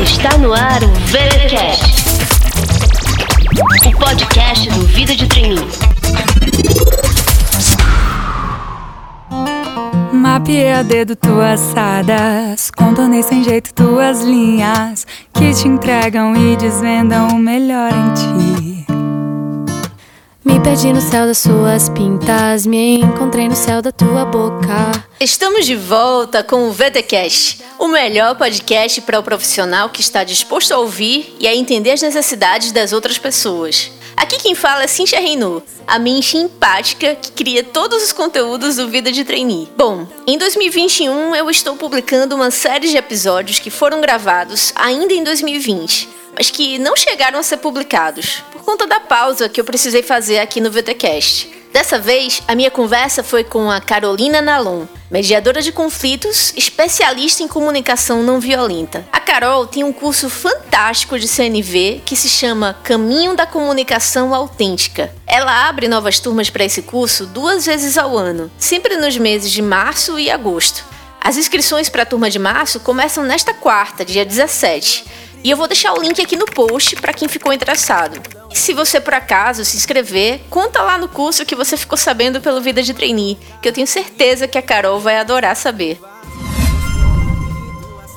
[0.00, 1.84] Está no ar o VeraCast,
[3.86, 5.68] o podcast do Vida de Treininho.
[10.12, 17.28] Mapeei a dedo tuas sadas, contornei sem jeito tuas linhas que te entregam e desvendam
[17.28, 18.73] o melhor em ti.
[20.44, 24.92] Me perdi no céu das suas pintas, me encontrei no céu da tua boca.
[25.18, 30.72] Estamos de volta com o VTcast, o melhor podcast para o profissional que está disposto
[30.72, 33.90] a ouvir e a entender as necessidades das outras pessoas.
[34.16, 38.88] Aqui quem fala é Cintia Reinu, a minha empática que cria todos os conteúdos do
[38.88, 39.68] Vida de Trainee.
[39.76, 45.24] Bom, em 2021 eu estou publicando uma série de episódios que foram gravados ainda em
[45.24, 50.02] 2020, mas que não chegaram a ser publicados, por conta da pausa que eu precisei
[50.02, 51.54] fazer aqui no VTcast.
[51.74, 57.48] Dessa vez, a minha conversa foi com a Carolina Nalon, mediadora de conflitos, especialista em
[57.48, 59.04] comunicação não violenta.
[59.10, 65.12] A Carol tem um curso fantástico de CNV que se chama Caminho da Comunicação Autêntica.
[65.26, 69.60] Ela abre novas turmas para esse curso duas vezes ao ano, sempre nos meses de
[69.60, 70.84] março e agosto.
[71.20, 75.04] As inscrições para a turma de março começam nesta quarta, dia 17.
[75.44, 78.18] E eu vou deixar o link aqui no post para quem ficou interessado.
[78.50, 82.40] E se você por acaso se inscrever, conta lá no curso que você ficou sabendo
[82.40, 86.00] pelo Vida de Trainee, que eu tenho certeza que a Carol vai adorar saber.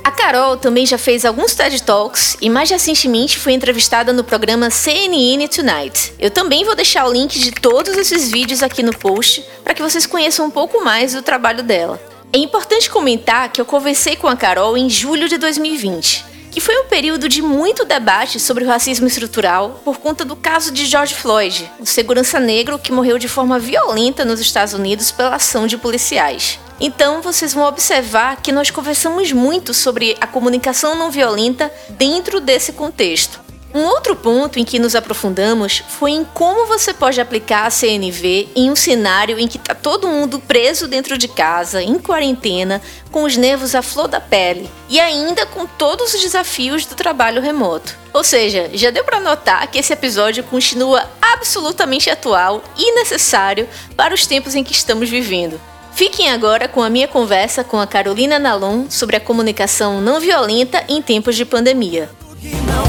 [0.05, 4.69] A Carol também já fez alguns TED Talks e mais recentemente foi entrevistada no programa
[4.69, 6.13] CNN Tonight.
[6.17, 9.83] Eu também vou deixar o link de todos esses vídeos aqui no post para que
[9.83, 12.01] vocês conheçam um pouco mais do trabalho dela.
[12.31, 16.75] É importante comentar que eu conversei com a Carol em julho de 2020 que foi
[16.75, 21.13] um período de muito debate sobre o racismo estrutural por conta do caso de George
[21.13, 25.77] Floyd, um segurança negro que morreu de forma violenta nos Estados Unidos pela ação de
[25.77, 26.59] policiais.
[26.79, 32.73] Então, vocês vão observar que nós conversamos muito sobre a comunicação não violenta dentro desse
[32.73, 33.39] contexto.
[33.73, 38.49] Um outro ponto em que nos aprofundamos foi em como você pode aplicar a CNV
[38.55, 43.23] em um cenário em que está todo mundo preso dentro de casa, em quarentena, com
[43.23, 47.95] os nervos à flor da pele e ainda com todos os desafios do trabalho remoto.
[48.13, 54.13] Ou seja, já deu para notar que esse episódio continua absolutamente atual e necessário para
[54.13, 55.59] os tempos em que estamos vivendo.
[55.93, 60.83] Fiquem agora com a minha conversa com a Carolina Nalon sobre a comunicação não violenta
[60.87, 62.09] em tempos de pandemia.
[62.43, 62.83] Não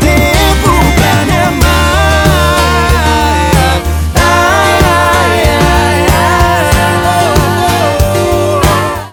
[0.00, 1.70] tempo pra me amar.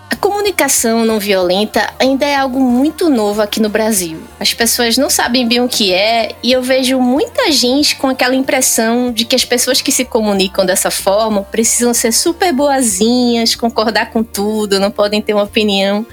[0.10, 4.20] A comunicação não violenta ainda é algo muito novo aqui no Brasil.
[4.40, 8.36] As pessoas não sabem bem o que é e eu vejo muita gente com aquela
[8.36, 14.09] impressão de que as pessoas que se comunicam dessa forma precisam ser super boazinhas, concordar
[14.09, 16.04] com tudo, não podem ter uma opinião.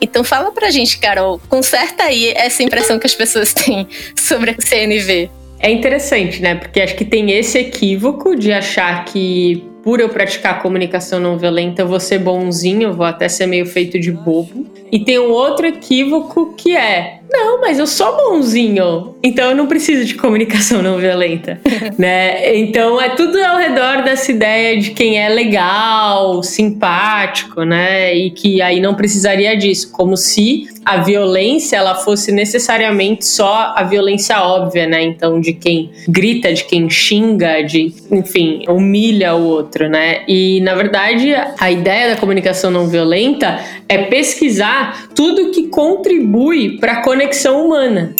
[0.00, 4.54] Então fala pra gente, Carol, conserta aí essa impressão que as pessoas têm sobre a
[4.54, 5.30] CNV.
[5.58, 6.54] É interessante, né?
[6.54, 11.82] Porque acho que tem esse equívoco de achar que por eu praticar comunicação não violenta
[11.82, 14.66] eu vou ser bonzinho, eu vou até ser meio feito de bobo.
[14.90, 19.66] E tem um outro equívoco que é não, mas eu sou bonzinho, então eu não
[19.66, 21.60] preciso de comunicação não violenta,
[21.96, 22.56] né?
[22.56, 28.14] Então é tudo ao redor dessa ideia de quem é legal, simpático, né?
[28.14, 33.84] E que aí não precisaria disso, como se a violência ela fosse necessariamente só a
[33.84, 35.02] violência óbvia, né?
[35.02, 40.22] Então de quem grita, de quem xinga, de, enfim, humilha o outro, né?
[40.26, 46.92] E na verdade a ideia da comunicação não violenta é pesquisar tudo que contribui para
[46.92, 48.14] a conexão humana.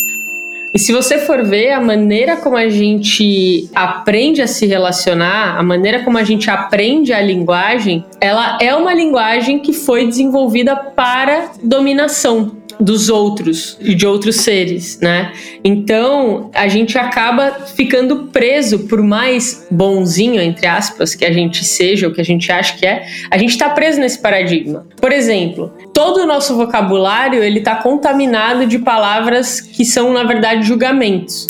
[0.74, 5.62] E se você for ver a maneira como a gente aprende a se relacionar, a
[5.62, 11.50] maneira como a gente aprende a linguagem, ela é uma linguagem que foi desenvolvida para
[11.62, 15.32] dominação dos outros e de outros seres, né?
[15.62, 22.08] Então a gente acaba ficando preso, por mais bonzinho, entre aspas, que a gente seja,
[22.08, 24.86] o que a gente acha que é, a gente está preso nesse paradigma.
[25.00, 30.66] Por exemplo, todo o nosso vocabulário ele está contaminado de palavras que são, na verdade,
[30.66, 31.46] julgamentos.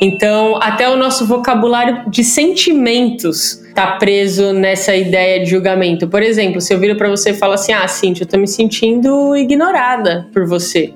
[0.00, 6.08] Então, até o nosso vocabulário de sentimentos tá preso nessa ideia de julgamento.
[6.08, 8.48] Por exemplo, se eu viro para você e falo assim: "Ah, Cintia, eu tô me
[8.48, 10.94] sentindo ignorada por você".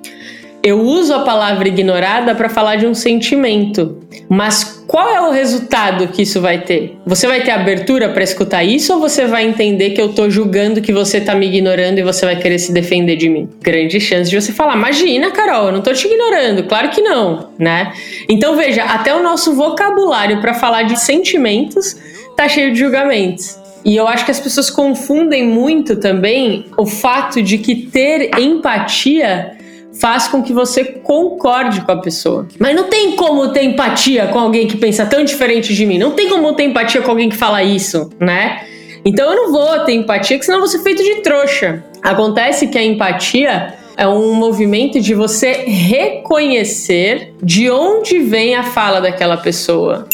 [0.65, 3.99] Eu uso a palavra ignorada para falar de um sentimento.
[4.31, 6.97] Mas qual é o resultado que isso vai ter?
[7.05, 10.81] Você vai ter abertura para escutar isso ou você vai entender que eu tô julgando
[10.81, 13.47] que você tá me ignorando e você vai querer se defender de mim?
[13.63, 16.63] Grande chance de você falar: "Imagina, Carol, eu não tô te ignorando".
[16.65, 17.93] Claro que não, né?
[18.27, 21.95] Então veja, até o nosso vocabulário para falar de sentimentos
[22.35, 23.59] tá cheio de julgamentos.
[23.85, 29.59] E eu acho que as pessoas confundem muito também o fato de que ter empatia
[30.01, 32.47] faz com que você concorde com a pessoa.
[32.59, 35.99] Mas não tem como ter empatia com alguém que pensa tão diferente de mim.
[35.99, 38.65] Não tem como ter empatia com alguém que fala isso, né?
[39.05, 41.85] Então eu não vou ter empatia, porque senão eu vou ser feito de trouxa.
[42.03, 49.01] Acontece que a empatia é um movimento de você reconhecer de onde vem a fala
[49.01, 50.09] daquela pessoa.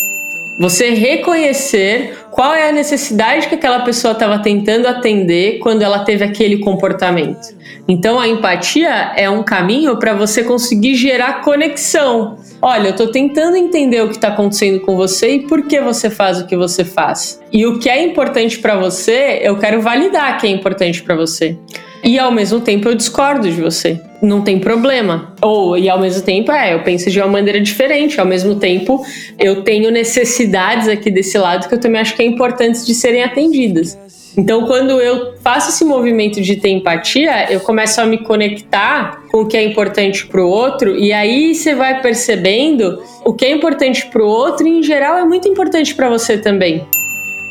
[0.58, 6.24] Você reconhecer qual é a necessidade que aquela pessoa estava tentando atender quando ela teve
[6.24, 7.54] aquele comportamento.
[7.88, 12.38] Então a empatia é um caminho para você conseguir gerar conexão.
[12.62, 16.10] Olha, eu estou tentando entender o que está acontecendo com você e por que você
[16.10, 17.40] faz o que você faz.
[17.50, 21.56] E o que é importante para você, eu quero validar que é importante para você.
[22.02, 24.00] E ao mesmo tempo eu discordo de você.
[24.22, 25.34] Não tem problema.
[25.40, 28.20] Ou, e ao mesmo tempo, é, eu penso de uma maneira diferente.
[28.20, 29.04] Ao mesmo tempo,
[29.38, 33.22] eu tenho necessidades aqui desse lado que eu também acho que é importante de serem
[33.22, 33.98] atendidas.
[34.36, 39.42] Então, quando eu faço esse movimento de ter empatia, eu começo a me conectar com
[39.42, 43.50] o que é importante para o outro, e aí você vai percebendo o que é
[43.50, 46.86] importante para o outro, e em geral é muito importante para você também.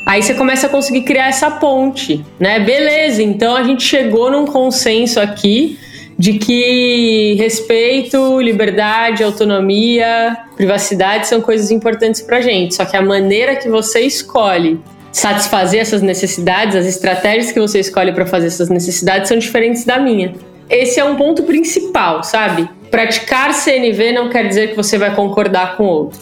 [0.10, 2.60] Aí você começa a conseguir criar essa ponte, né?
[2.60, 5.78] Beleza, então a gente chegou num consenso aqui
[6.18, 12.74] de que respeito, liberdade, autonomia, privacidade são coisas importantes pra gente.
[12.74, 18.12] Só que a maneira que você escolhe satisfazer essas necessidades, as estratégias que você escolhe
[18.12, 20.34] para fazer essas necessidades são diferentes da minha.
[20.68, 22.68] Esse é um ponto principal, sabe?
[22.90, 26.20] Praticar CNV não quer dizer que você vai concordar com o outro.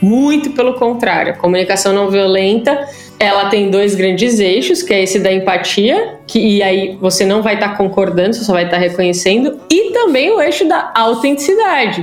[0.00, 2.86] Muito pelo contrário, a comunicação não violenta
[3.20, 7.42] ela tem dois grandes eixos, que é esse da empatia, que e aí você não
[7.42, 10.90] vai estar tá concordando, você só vai estar tá reconhecendo, e também o eixo da
[10.94, 12.02] autenticidade,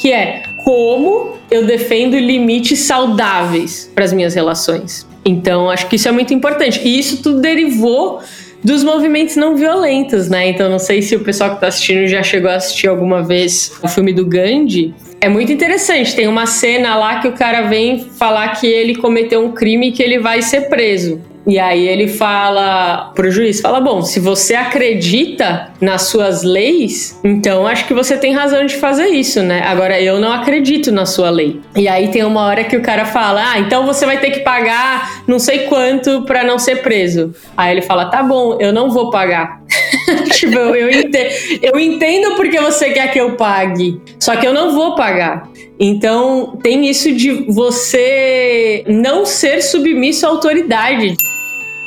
[0.00, 5.06] que é como eu defendo limites saudáveis para as minhas relações.
[5.26, 6.80] Então, acho que isso é muito importante.
[6.82, 8.20] E isso tudo derivou
[8.64, 10.48] dos movimentos não violentos, né?
[10.48, 13.72] Então, não sei se o pessoal que está assistindo já chegou a assistir alguma vez
[13.82, 16.14] o filme do Gandhi, é muito interessante.
[16.14, 19.92] Tem uma cena lá que o cara vem falar que ele cometeu um crime e
[19.92, 21.20] que ele vai ser preso.
[21.46, 27.66] E aí ele fala pro juiz, fala: "Bom, se você acredita nas suas leis, então
[27.66, 29.62] acho que você tem razão de fazer isso, né?
[29.64, 31.60] Agora eu não acredito na sua lei".
[31.76, 34.40] E aí tem uma hora que o cara fala: "Ah, então você vai ter que
[34.40, 37.32] pagar não sei quanto para não ser preso".
[37.56, 39.60] Aí ele fala: "Tá bom, eu não vou pagar".
[40.32, 41.30] tipo, eu entendo,
[41.62, 45.48] eu entendo porque você quer que eu pague, só que eu não vou pagar.
[45.78, 51.14] Então, tem isso de você não ser submisso à autoridade.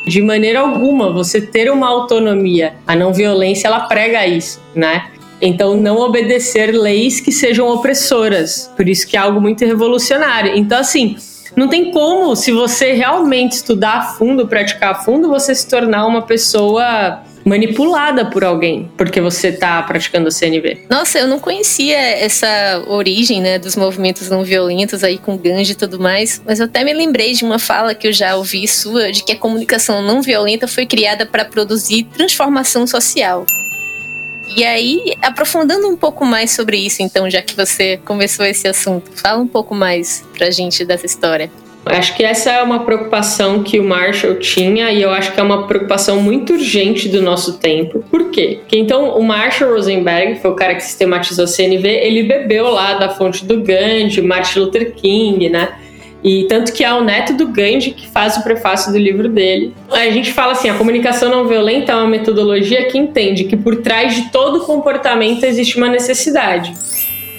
[0.05, 2.75] De maneira alguma, você ter uma autonomia.
[2.87, 5.05] A não violência, ela prega isso, né?
[5.41, 8.71] Então, não obedecer leis que sejam opressoras.
[8.75, 10.55] Por isso que é algo muito revolucionário.
[10.55, 11.15] Então, assim,
[11.55, 16.05] não tem como, se você realmente estudar a fundo, praticar a fundo, você se tornar
[16.05, 20.85] uma pessoa manipulada por alguém, porque você tá praticando CNV.
[20.89, 25.75] Nossa, eu não conhecia essa origem, né, dos movimentos não violentos aí com Gandhi e
[25.75, 29.11] tudo mais, mas eu até me lembrei de uma fala que eu já ouvi sua,
[29.11, 33.45] de que a comunicação não violenta foi criada para produzir transformação social.
[34.55, 39.11] E aí, aprofundando um pouco mais sobre isso, então, já que você começou esse assunto,
[39.13, 41.51] fala um pouco mais pra gente dessa história.
[41.85, 45.43] Acho que essa é uma preocupação que o Marshall tinha e eu acho que é
[45.43, 48.03] uma preocupação muito urgente do nosso tempo.
[48.11, 48.59] Por quê?
[48.61, 52.93] Porque então o Marshall Rosenberg, foi o cara que sistematizou a CNV, ele bebeu lá
[52.95, 55.69] da fonte do Gandhi, Martin Luther King, né?
[56.23, 59.73] E tanto que é o neto do Gandhi que faz o prefácio do livro dele.
[59.89, 63.77] A gente fala assim: a comunicação não violenta é uma metodologia que entende que por
[63.77, 66.73] trás de todo comportamento existe uma necessidade.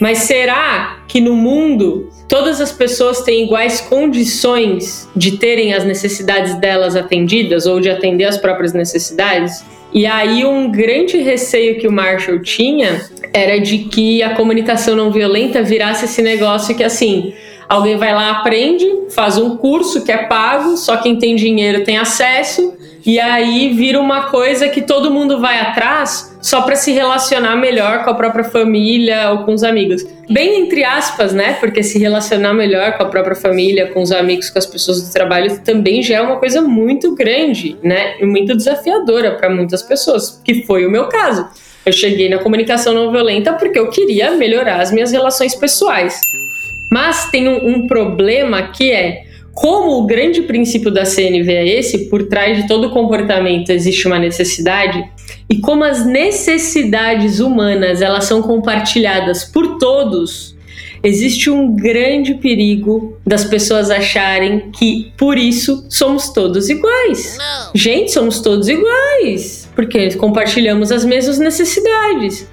[0.00, 6.54] Mas será que no mundo todas as pessoas têm iguais condições de terem as necessidades
[6.54, 9.62] delas atendidas ou de atender as próprias necessidades?
[9.92, 13.02] E aí um grande receio que o Marshall tinha
[13.32, 17.34] era de que a comunicação não violenta virasse esse negócio que assim,
[17.70, 21.98] alguém vai lá, aprende, faz um curso que é pago, só quem tem dinheiro tem
[21.98, 22.74] acesso,
[23.06, 28.02] e aí vira uma coisa que todo mundo vai atrás só para se relacionar melhor
[28.02, 30.04] com a própria família ou com os amigos.
[30.28, 31.54] Bem entre aspas, né?
[31.60, 35.12] Porque se relacionar melhor com a própria família, com os amigos, com as pessoas do
[35.12, 38.16] trabalho também já é uma coisa muito grande, né?
[38.20, 41.46] E muito desafiadora para muitas pessoas, que foi o meu caso.
[41.86, 46.20] Eu cheguei na comunicação não violenta porque eu queria melhorar as minhas relações pessoais.
[46.90, 52.06] Mas tem um, um problema que é como o grande princípio da CNV é esse,
[52.08, 55.04] por trás de todo comportamento existe uma necessidade,
[55.48, 60.56] e como as necessidades humanas elas são compartilhadas por todos,
[61.02, 67.36] existe um grande perigo das pessoas acharem que por isso somos todos iguais.
[67.36, 67.70] Não.
[67.74, 72.46] Gente, somos todos iguais, porque compartilhamos as mesmas necessidades.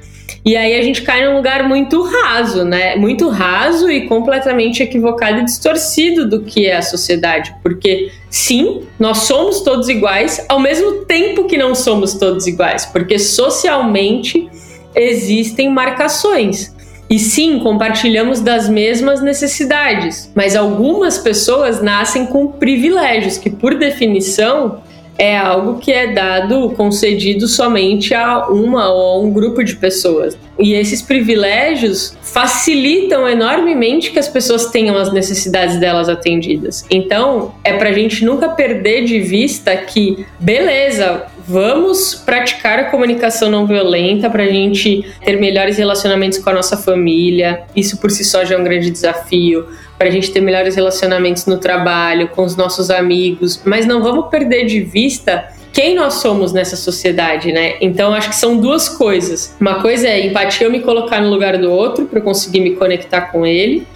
[0.47, 2.95] E aí a gente cai num lugar muito raso, né?
[2.95, 7.53] Muito raso e completamente equivocado e distorcido do que é a sociedade.
[7.61, 13.19] Porque sim, nós somos todos iguais, ao mesmo tempo que não somos todos iguais, porque
[13.19, 14.49] socialmente
[14.95, 16.73] existem marcações.
[17.09, 24.81] E sim, compartilhamos das mesmas necessidades, mas algumas pessoas nascem com privilégios que, por definição,
[25.17, 30.37] é algo que é dado, concedido somente a uma ou a um grupo de pessoas.
[30.59, 36.85] E esses privilégios facilitam enormemente que as pessoas tenham as necessidades delas atendidas.
[36.89, 43.49] Então, é para a gente nunca perder de vista que, beleza, vamos praticar a comunicação
[43.49, 47.63] não violenta para a gente ter melhores relacionamentos com a nossa família.
[47.75, 49.65] Isso por si só já é um grande desafio
[49.97, 54.29] para a gente ter melhores relacionamentos no trabalho, com os nossos amigos, mas não vamos
[54.29, 57.75] perder de vista quem nós somos nessa sociedade, né?
[57.79, 59.55] Então acho que são duas coisas.
[59.59, 63.21] Uma coisa é empatia, eu me colocar no lugar do outro para conseguir me conectar
[63.21, 63.87] com ele.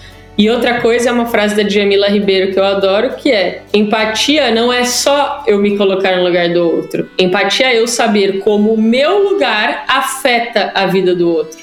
[0.42, 4.50] E outra coisa é uma frase da Djamila Ribeiro que eu adoro, que é: empatia
[4.50, 7.08] não é só eu me colocar no lugar do outro.
[7.20, 11.60] Empatia é eu saber como o meu lugar afeta a vida do outro.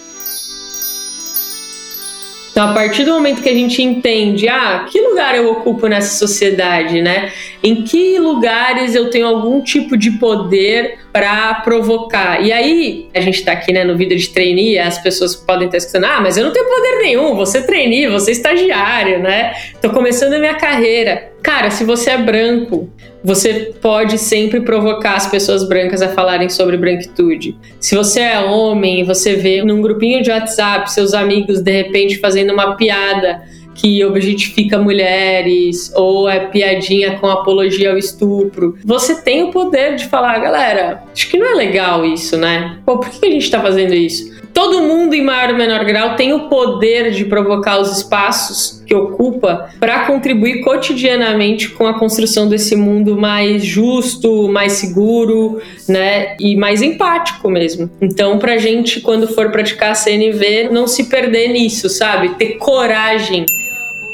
[2.52, 6.16] Então, a partir do momento que a gente entende, ah, que lugar eu ocupo nessa
[6.16, 7.32] sociedade, né?
[7.64, 12.40] Em que lugares eu tenho algum tipo de poder para provocar?
[12.40, 15.78] E aí, a gente está aqui, né, no Vida de Trainee, as pessoas podem estar
[15.78, 19.52] escutando, ah, mas eu não tenho poder nenhum, você trainee, você é estagiário, né?
[19.82, 21.32] Tô começando a minha carreira.
[21.42, 22.88] Cara, se você é branco,
[23.24, 27.56] você pode sempre provocar as pessoas brancas a falarem sobre branquitude.
[27.80, 32.52] Se você é homem, você vê num grupinho de WhatsApp seus amigos de repente fazendo
[32.52, 33.42] uma piada
[33.78, 38.76] que objetifica mulheres ou é piadinha com apologia ao estupro.
[38.84, 42.78] Você tem o poder de falar, galera, acho que não é legal isso, né?
[42.84, 44.38] Pô, por que a gente tá fazendo isso?
[44.58, 48.92] todo mundo, em maior ou menor grau, tem o poder de provocar os espaços que
[48.92, 56.56] ocupa para contribuir cotidianamente com a construção desse mundo mais justo, mais seguro, né, e
[56.56, 57.88] mais empático mesmo.
[58.00, 62.30] Então, pra gente, quando for praticar a CNV, não se perder nisso, sabe?
[62.30, 63.46] Ter coragem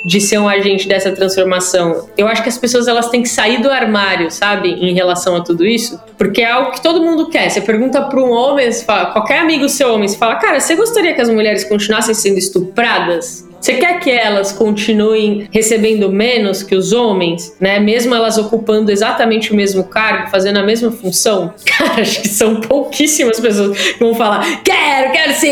[0.05, 2.09] de ser um agente dessa transformação.
[2.17, 5.41] Eu acho que as pessoas elas têm que sair do armário, sabe, em relação a
[5.41, 7.49] tudo isso, porque é algo que todo mundo quer.
[7.49, 11.15] Você pergunta para um homem, fala, qualquer amigo seu homem, você fala, cara, você gostaria
[11.15, 13.45] que as mulheres continuassem sendo estupradas?
[13.65, 17.81] Você quer que elas continuem recebendo menos que os homens, né?
[17.81, 21.55] Mesmo elas ocupando exatamente o mesmo cargo, fazendo a mesma função?
[21.65, 25.49] Cara, acho que são pouquíssimas pessoas que vão falar: quero, quero sim,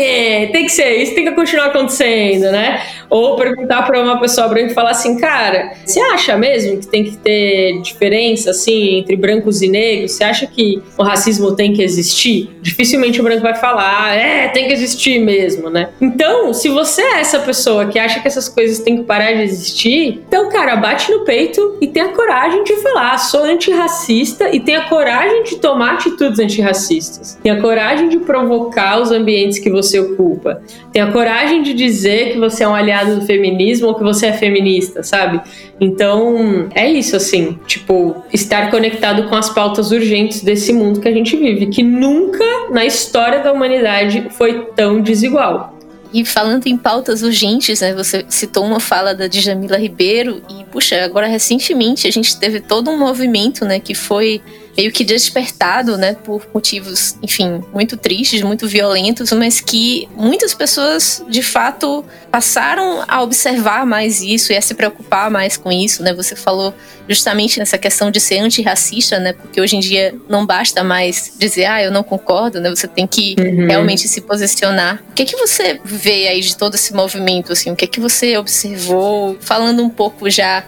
[0.51, 2.83] tem que ser, isso tem que continuar acontecendo, né?
[3.13, 7.03] Ou perguntar para uma pessoa branca e falar assim, cara, você acha mesmo que tem
[7.03, 10.13] que ter diferença assim entre brancos e negros?
[10.13, 12.49] Você acha que o racismo tem que existir?
[12.59, 15.89] Dificilmente o branco vai falar, é, tem que existir mesmo, né?
[16.01, 19.43] Então, se você é essa pessoa que acha que essas coisas têm que parar de
[19.43, 24.89] existir, então, cara, bate no peito e tenha coragem de falar, sou antirracista e tenha
[24.89, 27.37] coragem de tomar atitudes antirracistas.
[27.43, 30.63] Tenha coragem de provocar os ambientes que você ocupa.
[30.91, 34.33] Tenha coragem de dizer que você é um aliado do feminismo ou que você é
[34.33, 35.41] feminista, sabe?
[35.79, 41.11] Então, é isso, assim, tipo, estar conectado com as pautas urgentes desse mundo que a
[41.11, 45.77] gente vive, que nunca na história da humanidade foi tão desigual.
[46.13, 51.03] E falando em pautas urgentes, né, você citou uma fala da Djamila Ribeiro e, puxa,
[51.03, 54.39] agora recentemente a gente teve todo um movimento, né, que foi
[54.75, 61.23] meio que despertado, né, por motivos, enfim, muito tristes, muito violentos, mas que muitas pessoas,
[61.29, 66.13] de fato, passaram a observar mais isso e a se preocupar mais com isso, né?
[66.13, 66.73] Você falou
[67.07, 69.33] justamente nessa questão de ser antirracista, né?
[69.33, 72.69] Porque hoje em dia não basta mais dizer, ah, eu não concordo, né?
[72.69, 73.67] Você tem que uhum.
[73.67, 75.03] realmente se posicionar.
[75.11, 77.71] O que é que você vê aí de todo esse movimento, assim?
[77.71, 79.37] O que é que você observou?
[79.39, 80.63] Falando um pouco já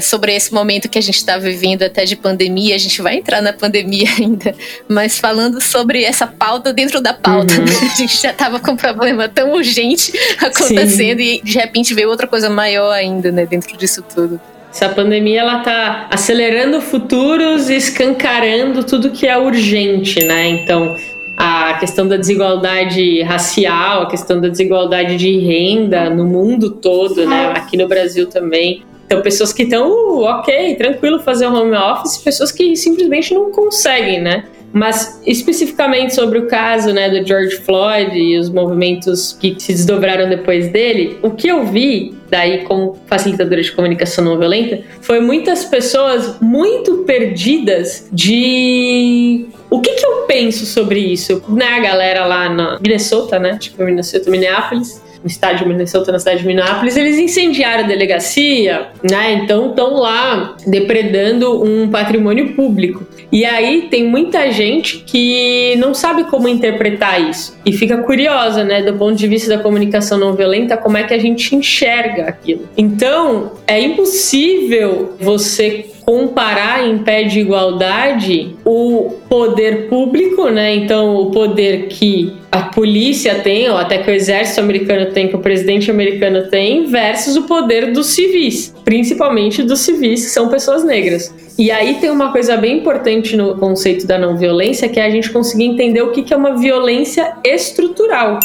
[0.00, 3.40] sobre esse momento que a gente está vivendo até de pandemia, a gente vai entrar
[3.40, 4.54] na pandemia ainda,
[4.88, 7.64] mas falando sobre essa pauta dentro da pauta, uhum.
[7.64, 7.72] né?
[7.92, 11.40] a gente já estava com um problema tão urgente acontecendo Sim.
[11.40, 14.40] e de repente veio outra coisa maior ainda, né, dentro disso tudo.
[14.70, 20.48] Essa pandemia ela tá acelerando futuros e escancarando tudo que é urgente, né?
[20.48, 20.94] Então,
[21.36, 27.52] a questão da desigualdade racial, a questão da desigualdade de renda no mundo todo, né?
[27.56, 28.82] Aqui no Brasil também.
[29.06, 34.44] Então, pessoas que estão, ok, tranquilo fazer home office, pessoas que simplesmente não conseguem, né?
[34.72, 40.28] Mas especificamente sobre o caso né, do George Floyd e os movimentos que se desdobraram
[40.28, 45.64] depois dele, o que eu vi daí como facilitadora de comunicação não violenta foi muitas
[45.64, 51.42] pessoas muito perdidas de o que, que eu penso sobre isso?
[51.48, 53.56] Né, a galera lá na Minnesota, né?
[53.58, 58.88] Tipo, Minnesota, Minneapolis no estádio de Minnesota, na cidade de Minneapolis, eles incendiaram a delegacia,
[59.08, 59.32] né?
[59.32, 63.06] Então estão lá depredando um patrimônio público.
[63.30, 68.82] E aí tem muita gente que não sabe como interpretar isso e fica curiosa, né,
[68.82, 72.68] do ponto de vista da comunicação não violenta, como é que a gente enxerga aquilo.
[72.76, 80.72] Então, é impossível você comparar em pé de igualdade o poder público, né?
[80.76, 85.34] Então, o poder que a polícia tem, ou até que o exército americano tem, que
[85.34, 90.84] o presidente americano tem, versus o poder dos civis, principalmente dos civis que são pessoas
[90.84, 91.34] negras.
[91.58, 95.10] E aí tem uma coisa bem importante no conceito da não violência, que é a
[95.10, 98.38] gente conseguir entender o que é uma violência estrutural.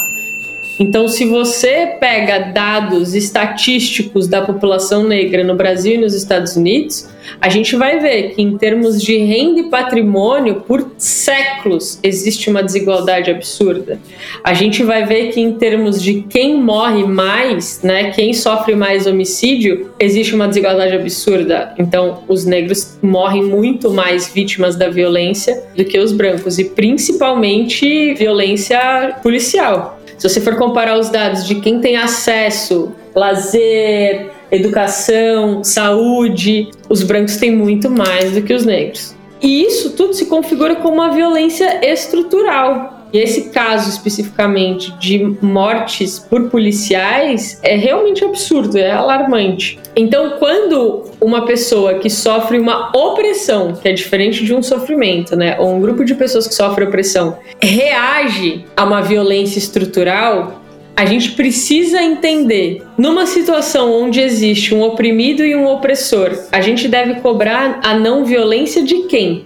[0.80, 7.08] Então, se você pega dados estatísticos da população negra no Brasil e nos Estados Unidos,
[7.40, 12.63] a gente vai ver que, em termos de renda e patrimônio, por séculos existe uma
[12.63, 14.00] desigualdade absurda.
[14.44, 19.06] A gente vai ver que, em termos de quem morre mais, né, quem sofre mais
[19.06, 21.74] homicídio, existe uma desigualdade absurda.
[21.78, 28.13] Então, os negros morrem muito mais vítimas da violência do que os brancos, e principalmente
[28.16, 30.00] violência policial.
[30.22, 37.38] Se você for comparar os dados de quem tem acesso, lazer, educação, saúde, os brancos
[37.38, 39.16] têm muito mais do que os negros.
[39.42, 43.00] E isso tudo se configura como uma violência estrutural.
[43.13, 49.80] E esse caso especificamente de mortes por policiais é realmente absurdo, é alarmante.
[49.96, 55.58] Então, quando uma pessoa que sofre uma opressão, que é diferente de um sofrimento, né,
[55.60, 60.62] ou um grupo de pessoas que sofre opressão, reage a uma violência estrutural,
[60.96, 66.88] a gente precisa entender, numa situação onde existe um oprimido e um opressor, a gente
[66.88, 69.44] deve cobrar a não violência de quem?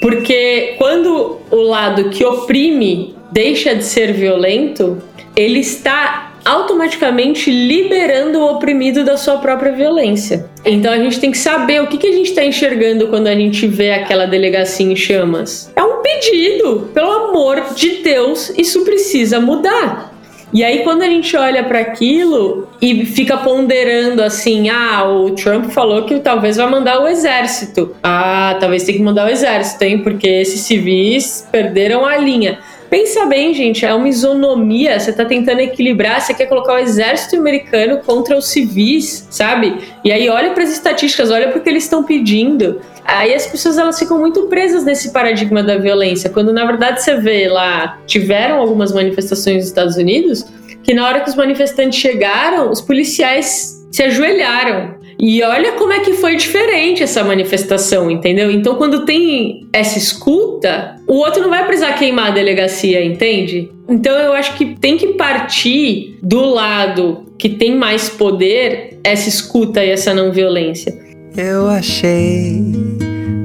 [0.00, 5.00] Porque quando o lado que oprime deixa de ser violento,
[5.36, 10.48] ele está automaticamente liberando o oprimido da sua própria violência.
[10.64, 13.34] Então a gente tem que saber o que, que a gente está enxergando quando a
[13.34, 15.70] gente vê aquela delegacia em chamas.
[15.76, 20.09] É um pedido, pelo amor de Deus, isso precisa mudar.
[20.52, 25.70] E aí, quando a gente olha para aquilo e fica ponderando assim: ah, o Trump
[25.70, 27.94] falou que talvez vai mandar o exército.
[28.02, 30.02] Ah, talvez tenha que mandar o exército, hein?
[30.02, 32.58] Porque esses civis perderam a linha.
[32.90, 34.98] Pensa bem, gente, é uma isonomia.
[34.98, 39.78] Você tá tentando equilibrar, você quer colocar o exército americano contra os civis, sabe?
[40.04, 42.80] E aí olha para as estatísticas, olha porque eles estão pedindo.
[43.04, 47.14] Aí as pessoas elas ficam muito presas nesse paradigma da violência, quando na verdade você
[47.14, 50.44] vê lá, tiveram algumas manifestações nos Estados Unidos,
[50.82, 56.00] que na hora que os manifestantes chegaram, os policiais se ajoelharam e olha como é
[56.00, 58.50] que foi diferente essa manifestação, entendeu?
[58.50, 63.70] Então, quando tem essa escuta, o outro não vai precisar queimar a delegacia, entende?
[63.86, 69.84] Então, eu acho que tem que partir do lado que tem mais poder essa escuta
[69.84, 70.96] e essa não violência.
[71.36, 72.62] Eu achei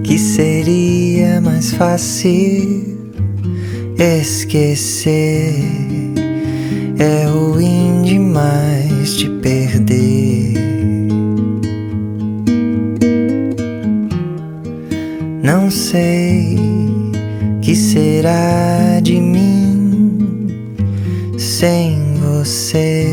[0.06, 2.96] que seria mais fácil
[4.00, 5.54] esquecer.
[6.98, 9.65] É ruim demais te perder.
[15.46, 16.58] Não sei
[17.62, 20.18] que será de mim
[21.38, 23.06] sem você.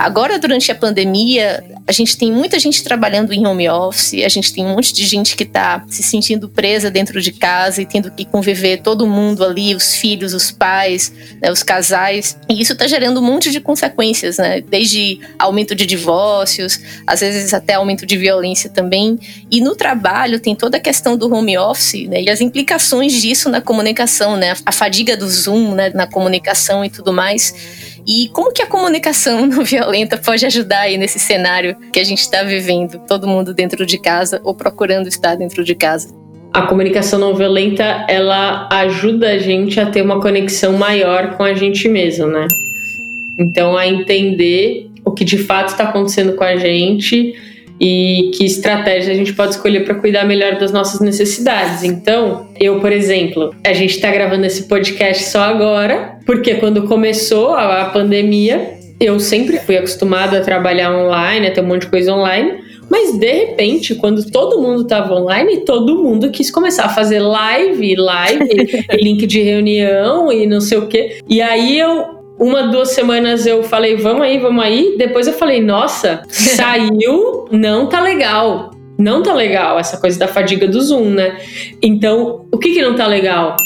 [0.00, 4.52] Agora, durante a pandemia, a gente tem muita gente trabalhando em home office, a gente
[4.52, 8.10] tem um monte de gente que está se sentindo presa dentro de casa e tendo
[8.10, 12.36] que conviver todo mundo ali, os filhos, os pais, né, os casais.
[12.48, 14.60] E isso está gerando um monte de consequências, né?
[14.60, 19.18] Desde aumento de divórcios, às vezes até aumento de violência também.
[19.50, 23.48] E no trabalho tem toda a questão do home office né, e as implicações disso
[23.48, 24.54] na comunicação, né?
[24.64, 27.54] A fadiga do Zoom né, na comunicação e tudo mais.
[28.06, 32.20] E como que a comunicação não violenta pode ajudar aí nesse cenário que a gente
[32.20, 36.14] está vivendo, todo mundo dentro de casa ou procurando estar dentro de casa?
[36.52, 41.54] A comunicação não violenta, ela ajuda a gente a ter uma conexão maior com a
[41.54, 42.46] gente mesmo, né?
[43.38, 47.34] Então, a entender o que de fato está acontecendo com a gente
[47.84, 51.82] e que estratégia a gente pode escolher para cuidar melhor das nossas necessidades.
[51.82, 57.54] Então, eu, por exemplo, a gente está gravando esse podcast só agora, porque quando começou
[57.54, 62.14] a pandemia, eu sempre fui acostumada a trabalhar online, a ter um monte de coisa
[62.14, 62.62] online.
[62.88, 67.96] Mas de repente, quando todo mundo tava online, todo mundo quis começar a fazer live,
[67.96, 68.46] live,
[69.02, 71.18] link de reunião e não sei o quê.
[71.28, 74.96] E aí eu uma, duas semanas eu falei, vamos aí, vamos aí.
[74.98, 78.72] Depois eu falei, nossa, saiu, não tá legal.
[78.98, 81.38] Não tá legal essa coisa da fadiga do Zoom, né?
[81.80, 83.56] Então, o que que não tá legal?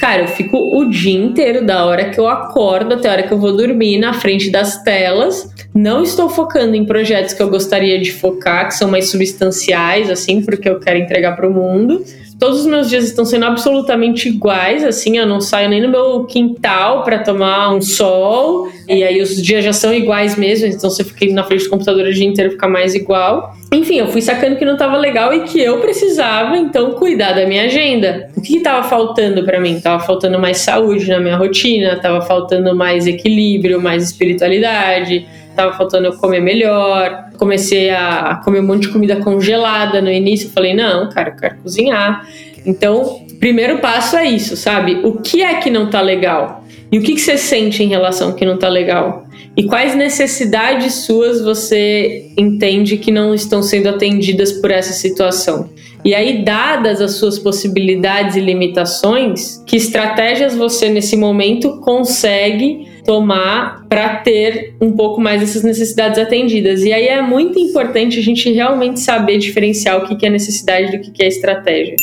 [0.00, 3.32] Cara, eu fico o dia inteiro, da hora que eu acordo até a hora que
[3.32, 5.48] eu vou dormir, na frente das telas.
[5.72, 10.42] Não estou focando em projetos que eu gostaria de focar, que são mais substanciais, assim,
[10.42, 12.02] porque eu quero entregar para o mundo
[12.40, 16.24] todos os meus dias estão sendo absolutamente iguais, assim, eu não saio nem no meu
[16.24, 21.04] quintal para tomar um sol, e aí os dias já são iguais mesmo, então eu
[21.04, 23.54] fiquei na frente do computador o dia inteiro fica mais igual.
[23.70, 27.46] Enfim, eu fui sacando que não estava legal e que eu precisava então cuidar da
[27.46, 28.28] minha agenda.
[28.36, 29.78] O que estava faltando para mim?
[29.78, 36.06] Tava faltando mais saúde na minha rotina, tava faltando mais equilíbrio, mais espiritualidade, tava faltando
[36.06, 37.30] eu comer melhor.
[37.36, 40.48] Comecei a comer um monte de comida congelada no início.
[40.48, 42.26] Eu falei, não, cara, eu quero cozinhar.
[42.64, 45.00] Então, primeiro passo é isso, sabe?
[45.02, 46.64] O que é que não tá legal?
[46.92, 49.24] E o que, que você sente em relação ao que não tá legal?
[49.56, 55.70] E quais necessidades suas você entende que não estão sendo atendidas por essa situação?
[56.04, 63.84] E aí, dadas as suas possibilidades e limitações, que estratégias você nesse momento consegue tomar
[63.88, 66.82] para ter um pouco mais dessas necessidades atendidas.
[66.82, 71.10] E aí é muito importante a gente realmente saber diferenciar o que é necessidade do
[71.12, 71.96] que é estratégia.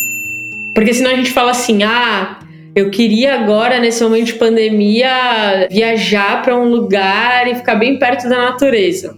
[0.74, 2.40] Porque senão a gente fala assim, ah,
[2.76, 8.30] eu queria agora, nesse momento de pandemia, viajar para um lugar e ficar bem perto
[8.30, 9.16] da natureza.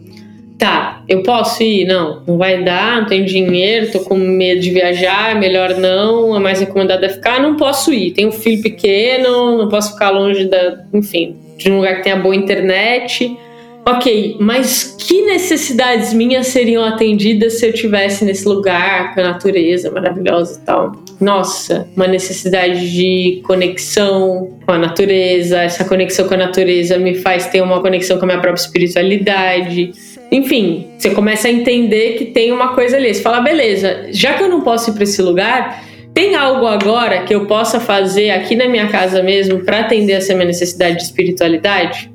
[0.57, 1.85] Tá, eu posso ir?
[1.85, 6.35] Não, não vai dar, não tenho dinheiro, tô com medo de viajar, é melhor não,
[6.35, 8.11] é mais recomendado é ficar, não posso ir.
[8.11, 10.83] Tenho um filho pequeno, não posso ficar longe da.
[10.93, 13.37] Enfim, de um lugar que tenha boa internet.
[13.85, 19.89] Ok, mas que necessidades minhas seriam atendidas se eu tivesse nesse lugar com a natureza
[19.89, 20.91] maravilhosa e tal?
[21.19, 25.61] Nossa, uma necessidade de conexão com a natureza.
[25.61, 29.91] Essa conexão com a natureza me faz ter uma conexão com a minha própria espiritualidade.
[30.31, 33.11] Enfim, você começa a entender que tem uma coisa ali.
[33.11, 35.83] Você fala, beleza, já que eu não posso ir para esse lugar,
[36.19, 40.33] tem algo agora que eu possa fazer aqui na minha casa mesmo para atender essa
[40.33, 42.11] minha necessidade de espiritualidade?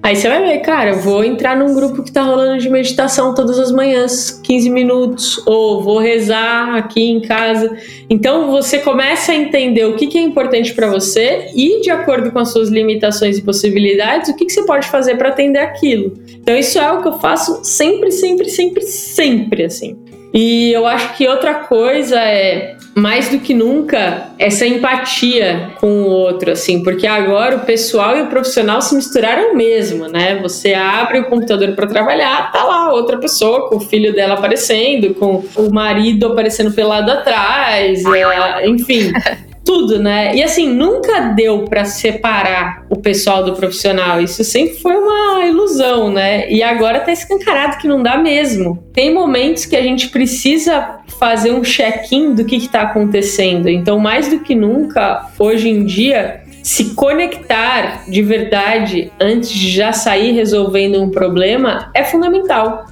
[0.00, 3.58] Aí você vai ver, cara, vou entrar num grupo que tá rolando de meditação todas
[3.58, 7.76] as manhãs, 15 minutos, ou vou rezar aqui em casa.
[8.08, 12.30] Então você começa a entender o que, que é importante para você e, de acordo
[12.30, 16.14] com as suas limitações e possibilidades, o que, que você pode fazer para atender aquilo.
[16.28, 19.98] Então isso é o que eu faço sempre, sempre, sempre, sempre assim.
[20.32, 26.06] E eu acho que outra coisa é mais do que nunca essa empatia com o
[26.06, 30.38] outro, assim, porque agora o pessoal e o profissional se misturaram mesmo, né?
[30.42, 35.14] Você abre o computador para trabalhar, tá lá outra pessoa com o filho dela aparecendo,
[35.14, 39.12] com o marido aparecendo pelado atrás, é, enfim.
[39.68, 40.34] tudo, né?
[40.34, 44.18] E assim, nunca deu para separar o pessoal do profissional.
[44.18, 46.50] Isso sempre foi uma ilusão, né?
[46.50, 48.82] E agora tá escancarado que não dá mesmo.
[48.94, 53.68] Tem momentos que a gente precisa fazer um check-in do que, que tá acontecendo.
[53.68, 59.92] Então, mais do que nunca, hoje em dia, se conectar de verdade antes de já
[59.92, 62.86] sair resolvendo um problema é fundamental.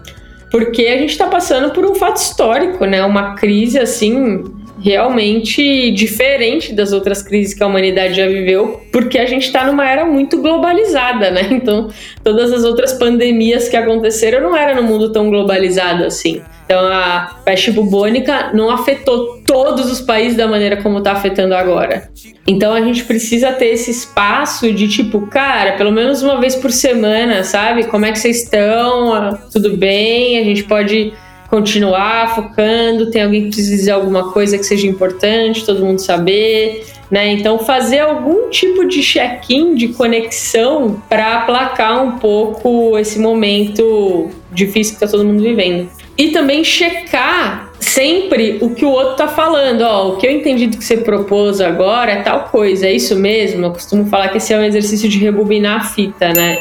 [0.51, 3.03] Porque a gente está passando por um fato histórico, né?
[3.03, 4.45] Uma crise assim
[4.79, 9.89] realmente diferente das outras crises que a humanidade já viveu, porque a gente está numa
[9.89, 11.47] era muito globalizada, né?
[11.57, 11.89] Então,
[12.23, 16.43] todas as outras pandemias que aconteceram não era no mundo tão globalizado assim.
[16.65, 22.09] Então, a peste bubônica não afetou todos os países da maneira como está afetando agora.
[22.47, 26.71] Então, a gente precisa ter esse espaço de tipo, cara, pelo menos uma vez por
[26.71, 27.85] semana, sabe?
[27.85, 29.39] Como é que vocês estão?
[29.53, 30.39] Tudo bem?
[30.39, 31.13] A gente pode
[31.49, 36.85] continuar focando, tem alguém que precisa dizer alguma coisa que seja importante, todo mundo saber,
[37.11, 37.33] né?
[37.33, 44.97] Então fazer algum tipo de check-in, de conexão para aplacar um pouco esse momento difícil
[44.97, 45.89] que está todo mundo vivendo.
[46.19, 50.67] E também checar sempre o que o outro tá falando, ó, o que eu entendi
[50.67, 53.67] do que você propôs agora é tal coisa, é isso mesmo?
[53.67, 56.57] Eu costumo falar que esse é um exercício de rebobinar a fita, né?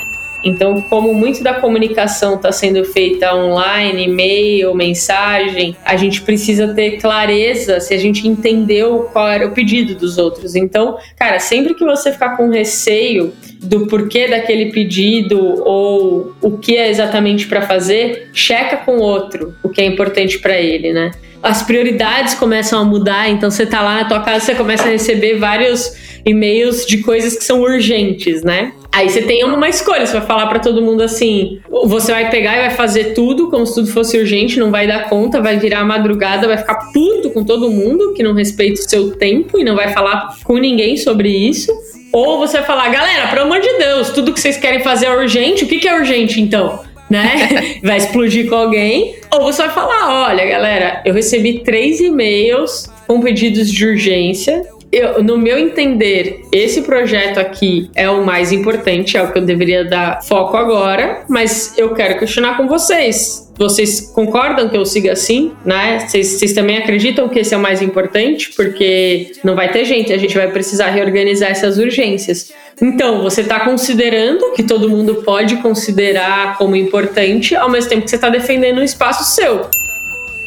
[0.45, 6.97] Então, como muito da comunicação está sendo feita online, e-mail, mensagem, a gente precisa ter
[7.01, 10.55] clareza se a gente entendeu qual era o pedido dos outros.
[10.55, 16.77] Então, cara, sempre que você ficar com receio do porquê daquele pedido ou o que
[16.77, 21.11] é exatamente para fazer, checa com o outro o que é importante para ele, né?
[21.45, 24.91] As prioridades começam a mudar, então você tá lá na tua casa, você começa a
[24.91, 25.93] receber vários
[26.25, 28.73] e-mails de coisas que são urgentes, né?
[28.91, 32.55] Aí você tem uma escolha, você vai falar para todo mundo assim, você vai pegar
[32.55, 35.81] e vai fazer tudo como se tudo fosse urgente, não vai dar conta, vai virar
[35.81, 39.63] a madrugada, vai ficar puto com todo mundo que não respeita o seu tempo e
[39.63, 41.71] não vai falar com ninguém sobre isso.
[42.11, 45.15] Ou você vai falar, galera, pelo amor de Deus, tudo que vocês querem fazer é
[45.15, 46.79] urgente, o que, que é urgente então?
[47.09, 47.79] Né?
[47.83, 49.15] vai explodir com alguém.
[49.31, 54.63] Ou você vai falar, olha, galera, eu recebi três e-mails com pedidos de urgência
[54.95, 59.43] eu, no meu entender, esse projeto aqui é o mais importante, é o que eu
[59.43, 63.51] deveria dar foco agora, mas eu quero questionar com vocês.
[63.57, 65.99] Vocês concordam que eu siga assim, né?
[65.99, 68.51] Vocês, também acreditam que esse é o mais importante?
[68.55, 72.53] Porque não vai ter gente, a gente vai precisar reorganizar essas urgências.
[72.81, 78.09] Então, você está considerando que todo mundo pode considerar como importante, ao mesmo tempo que
[78.09, 79.69] você está defendendo um espaço seu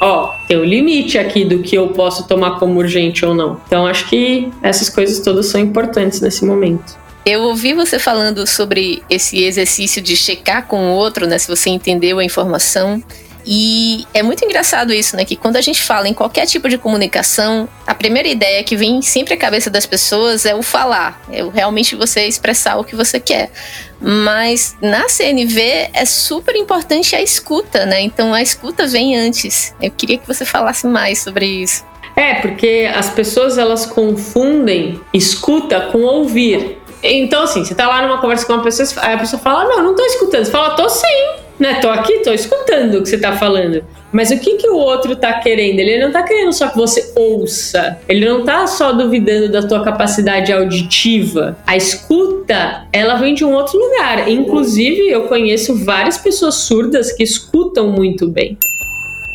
[0.00, 3.60] ó, tem um limite aqui do que eu posso tomar como urgente ou não.
[3.66, 6.96] Então acho que essas coisas todas são importantes nesse momento.
[7.26, 11.38] Eu ouvi você falando sobre esse exercício de checar com o outro, né?
[11.38, 13.02] Se você entendeu a informação.
[13.50, 15.24] E é muito engraçado isso, né?
[15.24, 19.00] Que quando a gente fala em qualquer tipo de comunicação, a primeira ideia que vem
[19.00, 23.18] sempre à cabeça das pessoas é o falar, é realmente você expressar o que você
[23.18, 23.50] quer.
[23.98, 28.02] Mas na CNV é super importante a escuta, né?
[28.02, 29.74] Então a escuta vem antes.
[29.80, 31.86] Eu queria que você falasse mais sobre isso.
[32.14, 36.82] É, porque as pessoas elas confundem escuta com ouvir.
[37.02, 39.94] Então, assim, você tá lá numa conversa com uma pessoa, a pessoa fala, não, não
[39.94, 40.44] tô escutando.
[40.44, 41.80] Você fala, tô sim né?
[41.80, 43.84] Tô aqui, tô escutando o que você tá falando.
[44.12, 45.80] Mas o que, que o outro tá querendo?
[45.80, 47.98] Ele não tá querendo só que você ouça.
[48.08, 51.58] Ele não tá só duvidando da tua capacidade auditiva.
[51.66, 54.28] A escuta, ela vem de um outro lugar.
[54.28, 58.56] Inclusive, eu conheço várias pessoas surdas que escutam muito bem.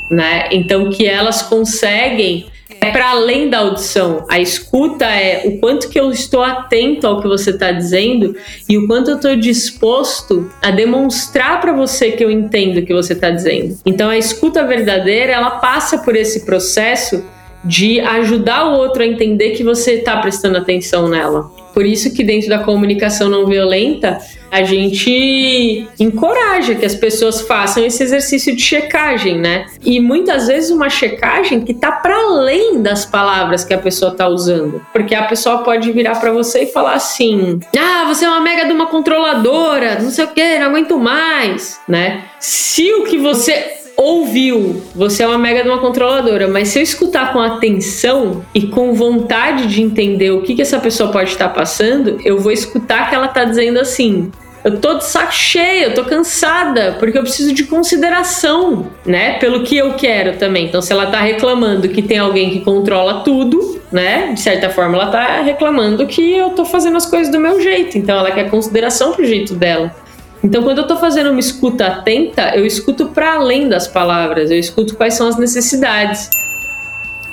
[0.09, 0.47] Né?
[0.51, 4.25] Então, que elas conseguem é para além da audição.
[4.29, 8.35] A escuta é o quanto que eu estou atento ao que você está dizendo
[8.67, 12.93] e o quanto eu estou disposto a demonstrar para você que eu entendo o que
[12.93, 13.77] você está dizendo.
[13.85, 17.23] Então a escuta verdadeira ela passa por esse processo
[17.63, 21.62] de ajudar o outro a entender que você está prestando atenção nela.
[21.73, 24.19] Por isso que dentro da comunicação não violenta,
[24.51, 29.65] a gente encoraja que as pessoas façam esse exercício de checagem, né?
[29.83, 34.27] E muitas vezes uma checagem que tá para além das palavras que a pessoa tá
[34.27, 34.85] usando.
[34.93, 38.65] Porque a pessoa pode virar para você e falar assim: "Ah, você é uma mega
[38.65, 42.25] de uma controladora, não sei o que, não aguento mais", né?
[42.39, 46.83] Se o que você ouviu, você é uma mega de uma controladora, mas se eu
[46.83, 51.49] escutar com atenção e com vontade de entender o que, que essa pessoa pode estar
[51.49, 54.31] passando, eu vou escutar que ela está dizendo assim:
[54.63, 59.37] eu tô de saco cheio, eu tô cansada, porque eu preciso de consideração, né?
[59.37, 60.67] Pelo que eu quero também.
[60.67, 64.31] Então, se ela tá reclamando que tem alguém que controla tudo, né?
[64.33, 67.97] De certa forma, ela tá reclamando que eu tô fazendo as coisas do meu jeito.
[67.97, 69.93] Então, ela quer consideração pro jeito dela.
[70.43, 74.59] Então, quando eu estou fazendo uma escuta atenta, eu escuto para além das palavras, eu
[74.59, 76.29] escuto quais são as necessidades.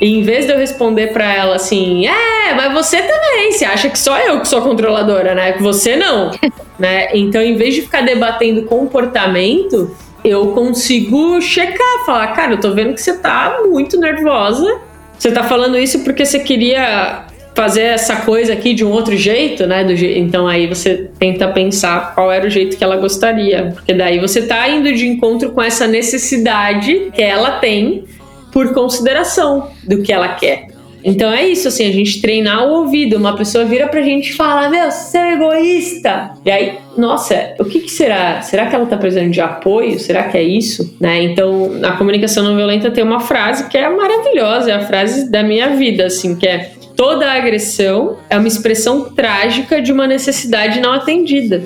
[0.01, 3.91] E em vez de eu responder para ela assim, é, mas você também, você acha
[3.91, 5.53] que só eu que sou controladora, né?
[5.53, 6.31] Que você não,
[6.79, 7.09] né?
[7.15, 9.95] Então, em vez de ficar debatendo comportamento,
[10.25, 14.81] eu consigo checar, falar, cara, eu tô vendo que você tá muito nervosa.
[15.19, 19.67] Você tá falando isso porque você queria fazer essa coisa aqui de um outro jeito,
[19.67, 19.85] né?
[19.85, 19.93] Do.
[19.93, 23.73] Então aí você tenta pensar qual era o jeito que ela gostaria.
[23.75, 28.05] Porque daí você tá indo de encontro com essa necessidade que ela tem
[28.53, 30.69] por consideração do que ela quer.
[31.03, 33.17] Então é isso, assim, a gente treinar o ouvido.
[33.17, 36.33] Uma pessoa vira pra gente e fala: Meu, você é egoísta.
[36.45, 38.43] E aí, nossa, o que, que, será?
[38.43, 39.99] Será que ela tá precisando de apoio?
[39.99, 40.97] Será que é isso?
[41.01, 41.23] Né?
[41.23, 45.43] Então, na comunicação não violenta tem uma frase que é maravilhosa, é a frase da
[45.43, 50.93] minha vida, assim, que é Toda agressão é uma expressão trágica de uma necessidade não
[50.93, 51.65] atendida.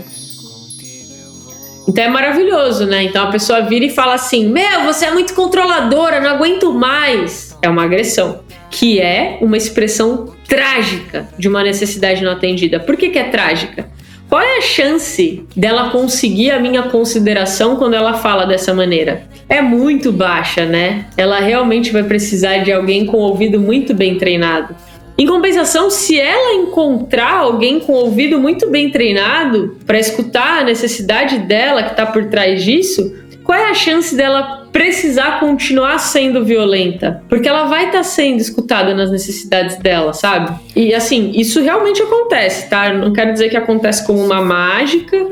[1.89, 3.03] Então é maravilhoso, né?
[3.03, 7.59] Então a pessoa vira e fala assim: Meu, você é muito controladora, não aguento mais.
[7.61, 12.79] É uma agressão, que é uma expressão trágica de uma necessidade não atendida.
[12.79, 13.91] Por que, que é trágica?
[14.29, 19.25] Qual é a chance dela conseguir a minha consideração quando ela fala dessa maneira?
[19.49, 21.07] É muito baixa, né?
[21.17, 24.77] Ela realmente vai precisar de alguém com o ouvido muito bem treinado.
[25.17, 30.65] Em compensação, se ela encontrar alguém com o ouvido muito bem treinado para escutar a
[30.65, 36.45] necessidade dela que está por trás disso, qual é a chance dela precisar continuar sendo
[36.45, 37.23] violenta?
[37.29, 40.53] Porque ela vai estar tá sendo escutada nas necessidades dela, sabe?
[40.75, 42.93] E assim, isso realmente acontece, tá?
[42.93, 45.29] Não quero dizer que acontece como uma mágica.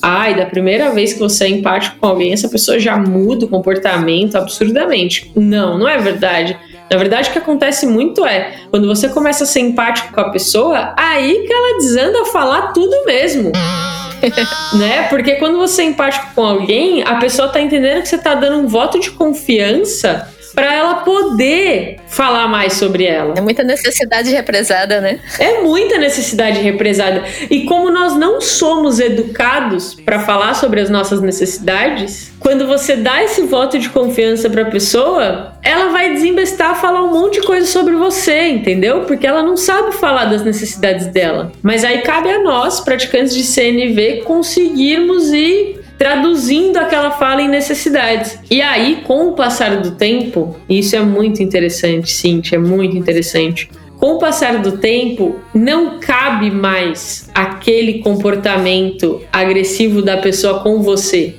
[0.00, 3.48] Ai, da primeira vez que você é empático com alguém, essa pessoa já muda o
[3.48, 5.30] comportamento absurdamente.
[5.34, 6.56] Não, não é verdade
[6.90, 10.30] Na verdade, o que acontece muito é, quando você começa a ser empático com a
[10.30, 13.52] pessoa, aí que ela desanda a falar tudo mesmo.
[14.78, 15.04] né?
[15.08, 18.58] Porque quando você é empático com alguém, a pessoa tá entendendo que você tá dando
[18.58, 23.34] um voto de confiança para ela poder falar mais sobre ela.
[23.36, 25.20] É muita necessidade represada, né?
[25.38, 27.24] É muita necessidade represada.
[27.50, 33.22] E como nós não somos educados para falar sobre as nossas necessidades, quando você dá
[33.22, 37.46] esse voto de confiança para a pessoa, ela vai desembestar a falar um monte de
[37.46, 39.02] coisa sobre você, entendeu?
[39.02, 41.52] Porque ela não sabe falar das necessidades dela.
[41.62, 48.38] Mas aí cabe a nós, praticantes de CNV, conseguirmos ir traduzindo aquela fala em necessidades.
[48.50, 53.70] E aí, com o passar do tempo, isso é muito interessante, Cintia, é muito interessante.
[53.98, 61.34] Com o passar do tempo, não cabe mais aquele comportamento agressivo da pessoa com você.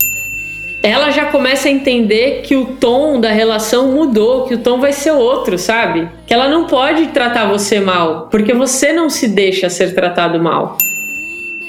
[0.83, 4.93] Ela já começa a entender que o tom da relação mudou, que o tom vai
[4.93, 6.07] ser outro, sabe?
[6.25, 10.77] Que ela não pode tratar você mal, porque você não se deixa ser tratado mal.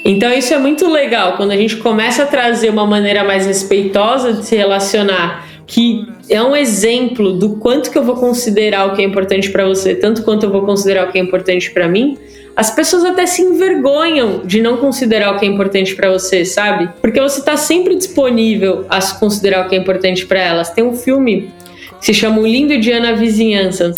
[0.03, 4.33] Então isso é muito legal quando a gente começa a trazer uma maneira mais respeitosa
[4.33, 9.01] de se relacionar, que é um exemplo do quanto que eu vou considerar o que
[9.01, 12.17] é importante para você, tanto quanto eu vou considerar o que é importante para mim.
[12.55, 16.89] As pessoas até se envergonham de não considerar o que é importante para você, sabe?
[17.01, 20.69] Porque você está sempre disponível a considerar o que é importante para elas.
[20.69, 21.51] Tem um filme
[21.99, 23.93] que se chama O Lindo Dia na Vizinhança.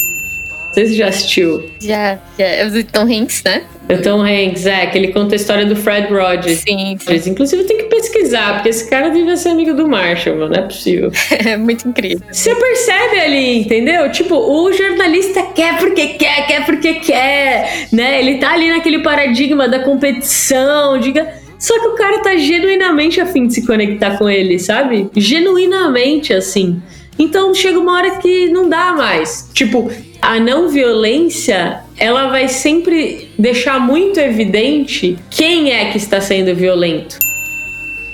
[0.71, 1.69] Não sei se já assistiu.
[1.81, 2.45] Já, já.
[2.45, 3.63] É do Tom Hanks, né?
[3.89, 6.59] O Tom Hanks, é, que ele conta a história do Fred Rogers.
[6.59, 7.29] Sim, sim.
[7.29, 11.11] Inclusive, tem que pesquisar, porque esse cara devia ser amigo do Marshall, não é possível.
[11.45, 12.21] É muito incrível.
[12.31, 14.09] Você percebe ali, entendeu?
[14.11, 18.21] Tipo, o jornalista quer porque quer, quer porque quer, né?
[18.21, 21.27] Ele tá ali naquele paradigma da competição, diga.
[21.59, 25.09] Só que o cara tá genuinamente afim de se conectar com ele, sabe?
[25.15, 26.81] Genuinamente, assim.
[27.19, 29.49] Então chega uma hora que não dá mais.
[29.53, 36.55] Tipo, a não violência ela vai sempre deixar muito evidente quem é que está sendo
[36.55, 37.17] violento.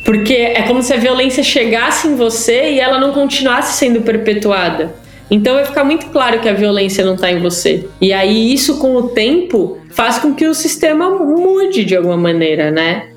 [0.06, 4.96] Porque é como se a violência chegasse em você e ela não continuasse sendo perpetuada.
[5.30, 7.88] Então vai ficar muito claro que a violência não está em você.
[8.00, 12.72] E aí isso com o tempo faz com que o sistema mude de alguma maneira,
[12.72, 13.10] né?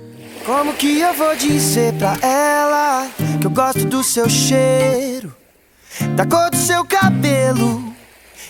[0.44, 3.06] Como que eu vou dizer pra ela
[3.40, 5.32] que eu gosto do seu cheiro,
[6.16, 7.89] da cor do seu cabelo?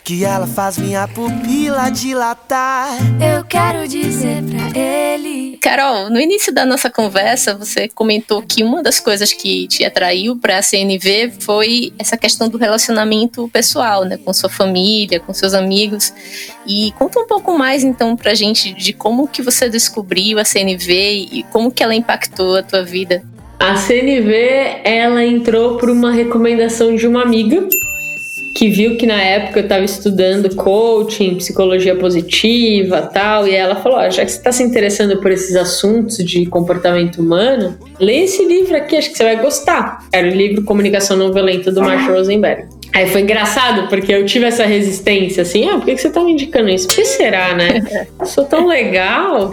[0.05, 2.89] Que ela faz minha pupila dilatar.
[3.21, 5.59] Eu quero dizer pra ele.
[5.59, 10.37] Carol, no início da nossa conversa, você comentou que uma das coisas que te atraiu
[10.37, 15.55] para a CNV foi essa questão do relacionamento pessoal, né, com sua família, com seus
[15.55, 16.13] amigos.
[16.67, 21.29] E conta um pouco mais então pra gente de como que você descobriu a CNV
[21.33, 23.23] e como que ela impactou a tua vida.
[23.59, 27.69] A CNV, ela entrou por uma recomendação de uma amiga
[28.55, 33.99] que viu que na época eu estava estudando coaching, psicologia positiva tal, e ela falou:
[33.99, 38.45] ah, já que você está se interessando por esses assuntos de comportamento humano, lê esse
[38.45, 40.05] livro aqui, acho que você vai gostar.
[40.13, 42.81] Era o livro Comunicação Não Violenta do Marshall Rosenberg.
[42.93, 46.33] Aí foi engraçado, porque eu tive essa resistência, assim, ah, por que você tá me
[46.33, 46.89] indicando isso?
[46.89, 47.81] Por que será, né?
[48.19, 49.51] Eu sou tão legal.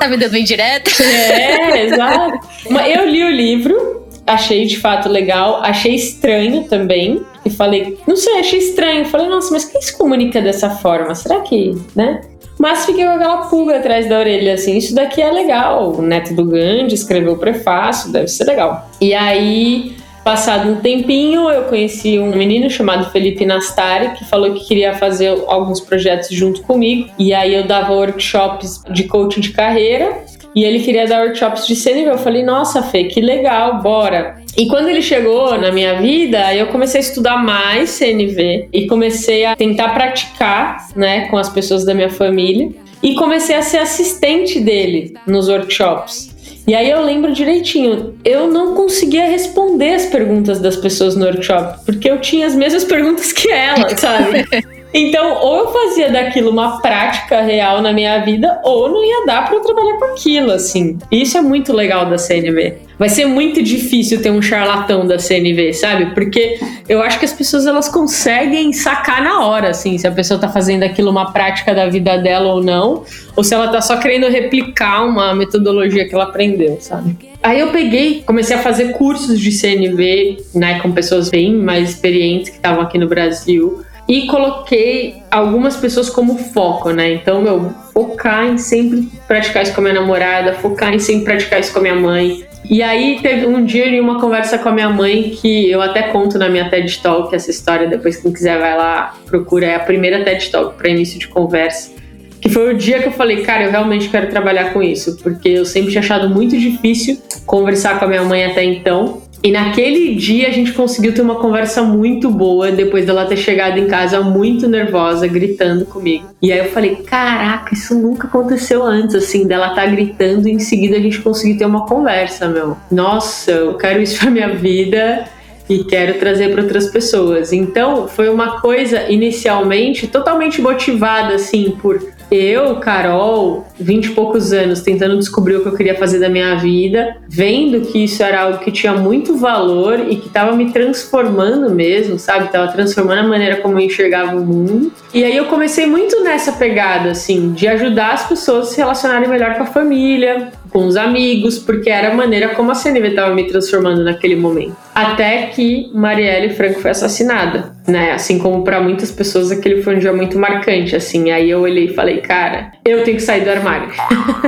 [0.00, 0.90] Tá me dando indireto?
[1.02, 2.48] É, exato.
[2.88, 8.40] Eu li o livro, achei de fato legal, achei estranho também, e falei, não sei,
[8.40, 9.04] achei estranho.
[9.06, 11.14] Falei, nossa, mas quem se comunica dessa forma?
[11.14, 12.20] Será que, né?
[12.58, 15.92] Mas fiquei com aquela pulga atrás da orelha, assim, isso daqui é legal.
[15.92, 18.88] O neto do Gandhi escreveu o prefácio, deve ser legal.
[19.00, 24.66] E aí, passado um tempinho, eu conheci um menino chamado Felipe Nastari, que falou que
[24.66, 27.08] queria fazer alguns projetos junto comigo.
[27.16, 30.24] E aí eu dava workshops de coaching de carreira.
[30.54, 32.10] E ele queria dar workshops de CNV.
[32.10, 34.42] Eu falei, nossa, Fê, que legal, bora.
[34.58, 39.44] E quando ele chegou na minha vida, eu comecei a estudar mais CNV e comecei
[39.44, 42.68] a tentar praticar, né, com as pessoas da minha família
[43.00, 46.36] e comecei a ser assistente dele nos workshops.
[46.66, 51.84] E aí eu lembro direitinho, eu não conseguia responder as perguntas das pessoas no workshop,
[51.86, 54.44] porque eu tinha as mesmas perguntas que ela, sabe?
[54.92, 59.44] Então, ou eu fazia daquilo uma prática real na minha vida, ou não ia dar
[59.44, 60.98] para eu trabalhar com aquilo, assim.
[61.10, 62.88] Isso é muito legal da CNV.
[62.98, 66.14] Vai ser muito difícil ter um charlatão da CNV, sabe?
[66.14, 70.40] Porque eu acho que as pessoas elas conseguem sacar na hora, assim, se a pessoa
[70.40, 73.04] tá fazendo aquilo uma prática da vida dela ou não,
[73.36, 77.16] ou se ela tá só querendo replicar uma metodologia que ela aprendeu, sabe?
[77.40, 82.50] Aí eu peguei, comecei a fazer cursos de CNV, né, com pessoas bem mais experientes
[82.50, 87.12] que estavam aqui no Brasil e coloquei algumas pessoas como foco, né?
[87.12, 91.60] Então, meu, focar em sempre praticar isso com a minha namorada, focar em sempre praticar
[91.60, 94.72] isso com a minha mãe, E aí teve um dia em uma conversa com a
[94.72, 98.58] minha mãe que eu até conto na minha TED Talk essa história, depois quem quiser
[98.58, 101.92] vai lá, procura, é a primeira TED Talk para início de conversa.
[102.40, 105.48] Que foi o dia que eu falei, cara, eu realmente quero trabalhar com isso, porque
[105.48, 109.22] eu sempre tinha achado muito difícil conversar com a minha mãe até então.
[109.42, 113.78] E naquele dia a gente conseguiu ter uma conversa muito boa depois dela ter chegado
[113.78, 116.28] em casa muito nervosa, gritando comigo.
[116.42, 120.58] E aí eu falei: caraca, isso nunca aconteceu antes, assim, dela tá gritando e em
[120.58, 122.76] seguida a gente conseguir ter uma conversa, meu.
[122.90, 125.24] Nossa, eu quero isso pra minha vida
[125.68, 127.52] e quero trazer para outras pessoas.
[127.52, 134.80] Então, foi uma coisa inicialmente totalmente motivada assim por eu, Carol, vinte e poucos anos,
[134.80, 138.58] tentando descobrir o que eu queria fazer da minha vida, vendo que isso era algo
[138.58, 142.46] que tinha muito valor e que estava me transformando mesmo, sabe?
[142.46, 144.92] Estava transformando a maneira como eu enxergava o mundo.
[145.12, 149.28] E aí eu comecei muito nessa pegada, assim, de ajudar as pessoas a se relacionarem
[149.28, 153.34] melhor com a família, com os amigos, porque era a maneira como a CNV estava
[153.34, 154.76] me transformando naquele momento.
[154.94, 158.12] Até que Marielle Franco foi assassinada, né?
[158.12, 161.30] Assim como para muitas pessoas aquele foi um dia muito marcante, assim.
[161.30, 163.90] Aí eu olhei e falei, cara, eu tenho que sair do armário.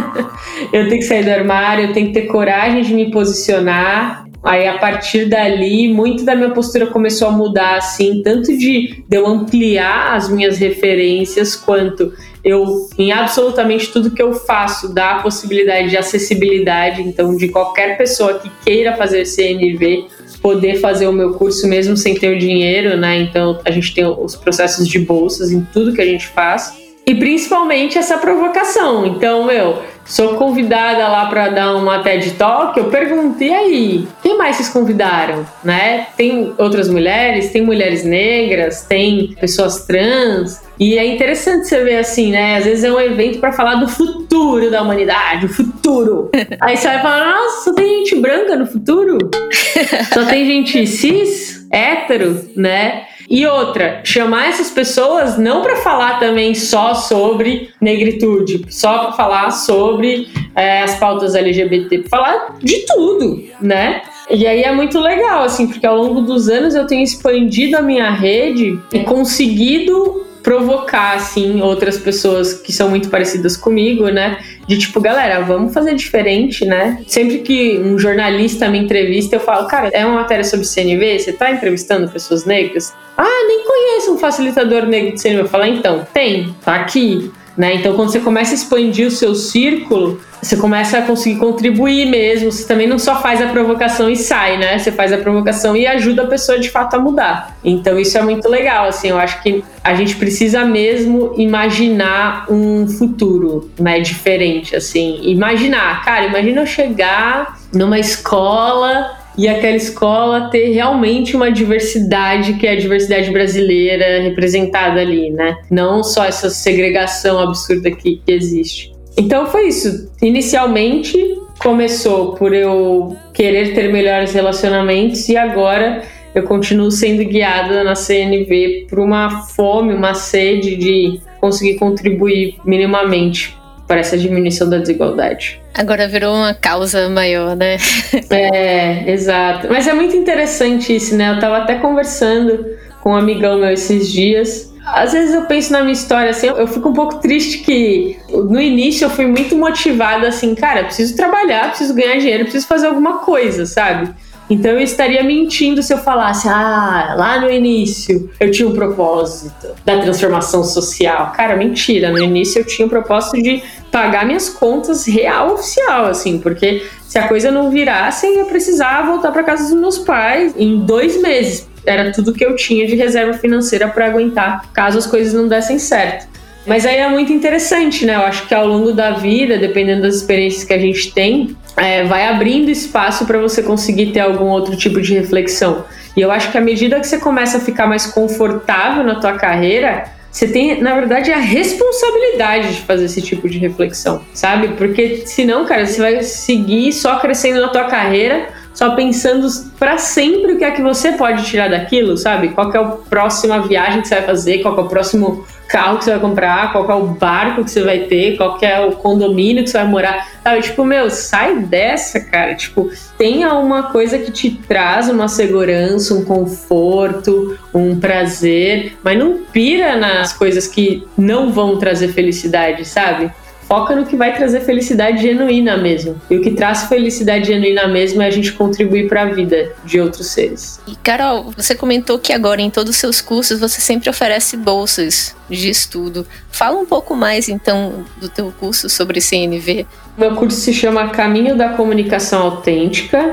[0.72, 4.24] eu tenho que sair do armário, eu tenho que ter coragem de me posicionar.
[4.42, 9.16] Aí a partir dali, muito da minha postura começou a mudar, assim, tanto de, de
[9.16, 12.12] eu ampliar as minhas referências, quanto
[12.44, 17.96] eu, em absolutamente tudo que eu faço, dá a possibilidade de acessibilidade, então, de qualquer
[17.98, 20.06] pessoa que queira fazer CNV
[20.40, 23.18] poder fazer o meu curso mesmo sem ter o dinheiro, né?
[23.20, 26.74] Então, a gente tem os processos de bolsas em tudo que a gente faz.
[27.06, 29.06] E principalmente essa provocação.
[29.06, 34.36] Então, meu, sou convidada lá para dar uma TED Talk, eu pergunto, e aí, quem
[34.36, 36.08] mais vocês convidaram, né?
[36.16, 42.32] Tem outras mulheres, tem mulheres negras, tem pessoas trans, e é interessante você ver assim,
[42.32, 42.56] né?
[42.56, 46.28] Às vezes é um evento para falar do futuro da humanidade, o futuro.
[46.60, 49.16] aí você vai falar, nossa, só tem gente branca no futuro?
[50.12, 53.04] só tem gente cis, hétero, né?
[53.30, 59.52] E outra, chamar essas pessoas não para falar também só sobre negritude, só para falar
[59.52, 64.02] sobre é, as pautas LGBT, falar de tudo, né?
[64.28, 67.82] E aí é muito legal, assim, porque ao longo dos anos eu tenho expandido a
[67.82, 74.38] minha rede e conseguido provocar, assim, outras pessoas que são muito parecidas comigo, né?
[74.66, 77.02] De tipo, galera, vamos fazer diferente, né?
[77.06, 81.18] Sempre que um jornalista me entrevista, eu falo, cara, é uma matéria sobre CNV?
[81.18, 82.94] Você tá entrevistando pessoas negras?
[83.16, 85.40] Ah, nem conheço um facilitador negro de CNV.
[85.42, 87.30] Eu falo, então, tem, tá aqui.
[87.60, 87.74] Né?
[87.74, 92.50] Então, quando você começa a expandir o seu círculo, você começa a conseguir contribuir mesmo.
[92.50, 94.78] Você também não só faz a provocação e sai, né?
[94.78, 97.54] Você faz a provocação e ajuda a pessoa de fato a mudar.
[97.62, 98.88] Então, isso é muito legal.
[98.88, 104.00] Assim, eu acho que a gente precisa mesmo imaginar um futuro, né?
[104.00, 105.20] Diferente, assim.
[105.22, 112.66] Imaginar, cara, imagina eu chegar numa escola e aquela escola ter realmente uma diversidade que
[112.66, 115.56] é a diversidade brasileira representada ali, né?
[115.70, 118.92] Não só essa segregação absurda que, que existe.
[119.16, 120.10] Então foi isso.
[120.22, 121.16] Inicialmente
[121.58, 126.02] começou por eu querer ter melhores relacionamentos e agora
[126.34, 133.59] eu continuo sendo guiada na CNV por uma fome, uma sede de conseguir contribuir minimamente
[133.90, 135.60] para essa diminuição da desigualdade.
[135.74, 137.76] Agora virou uma causa maior, né?
[138.30, 139.66] é, exato.
[139.68, 141.32] Mas é muito interessante isso, né?
[141.32, 142.66] Eu tava até conversando
[143.00, 144.72] com um amigão meu esses dias.
[144.86, 148.60] Às vezes eu penso na minha história assim, eu fico um pouco triste que no
[148.60, 153.18] início eu fui muito motivada assim, cara, preciso trabalhar, preciso ganhar dinheiro, preciso fazer alguma
[153.18, 154.08] coisa, sabe?
[154.50, 159.68] Então eu estaria mentindo se eu falasse, ah, lá no início eu tinha um propósito
[159.84, 161.32] da transformação social.
[161.36, 162.10] Cara, mentira.
[162.10, 166.82] No início eu tinha o um propósito de pagar minhas contas real oficial, assim, porque
[167.06, 170.80] se a coisa não virasse, eu ia precisar voltar para casa dos meus pais em
[170.80, 171.68] dois meses.
[171.86, 175.78] Era tudo que eu tinha de reserva financeira para aguentar caso as coisas não dessem
[175.78, 176.28] certo.
[176.66, 178.16] Mas aí é muito interessante, né?
[178.16, 182.04] Eu acho que ao longo da vida, dependendo das experiências que a gente tem, é,
[182.04, 185.84] vai abrindo espaço para você conseguir ter algum outro tipo de reflexão.
[186.16, 189.34] E eu acho que à medida que você começa a ficar mais confortável na tua
[189.34, 194.68] carreira, você tem, na verdade, a responsabilidade de fazer esse tipo de reflexão, sabe?
[194.76, 198.48] Porque senão, cara, você vai seguir só crescendo na tua carreira,
[198.80, 199.46] só pensando
[199.78, 202.48] para sempre o que é que você pode tirar daquilo, sabe?
[202.48, 206.04] Qual é a próxima viagem que você vai fazer, qual é o próximo carro que
[206.04, 209.64] você vai comprar, qual é o barco que você vai ter, qual é o condomínio
[209.64, 210.26] que você vai morar.
[210.42, 210.62] Sabe?
[210.62, 212.54] Tipo, meu, sai dessa, cara.
[212.54, 219.40] Tipo, tenha uma coisa que te traz uma segurança, um conforto, um prazer, mas não
[219.52, 223.30] pira nas coisas que não vão trazer felicidade, sabe?
[223.70, 226.20] Foca no que vai trazer felicidade genuína mesmo.
[226.28, 230.00] E o que traz felicidade genuína mesmo é a gente contribuir para a vida de
[230.00, 230.80] outros seres.
[230.88, 235.36] E Carol, você comentou que agora em todos os seus cursos você sempre oferece bolsas
[235.48, 236.26] de estudo.
[236.50, 239.86] Fala um pouco mais então do teu curso sobre CNV.
[240.18, 243.32] Meu curso se chama Caminho da Comunicação Autêntica.